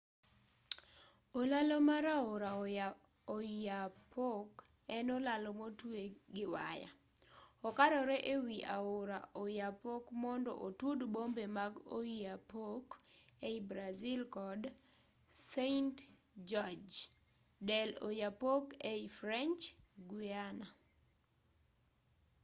olalo 1.39 1.77
mar 1.89 2.05
aora 2.17 2.49
oyapock 3.37 4.51
en 4.97 5.07
olalo 5.17 5.49
motwe 5.59 6.01
gi 6.33 6.45
waya 6.53 6.89
okarore 7.67 8.17
e 8.33 8.35
wi 8.45 8.57
aora 8.75 9.19
oyapock 9.43 10.03
mondo 10.23 10.51
otud 10.67 10.99
bombe 11.15 11.45
mag 11.57 11.73
oiapoque 11.97 12.95
ei 13.47 13.57
brazil 13.69 14.21
kod 14.35 14.61
saint-georges 15.51 16.97
dei'oyapock 17.67 18.65
ei 18.91 19.03
french 19.17 19.63
guiana 20.09 20.67